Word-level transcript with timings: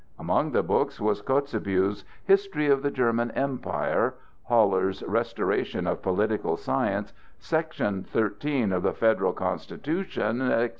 Among 0.17 0.49
the 0.49 0.63
books 0.63 0.99
was 0.99 1.21
Kotzebue's 1.21 2.03
"History 2.25 2.65
of 2.69 2.81
the 2.81 2.89
German 2.89 3.29
Empire," 3.35 4.15
Haller's 4.45 5.03
"Restoration 5.03 5.85
of 5.85 6.01
Political 6.01 6.57
Science," 6.57 7.13
Section 7.37 8.01
13 8.05 8.71
of 8.73 8.81
the 8.81 8.93
Federal 8.93 9.31
Constitution, 9.33 10.41
etc. 10.41 10.69